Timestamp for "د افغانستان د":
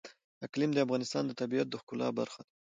0.73-1.31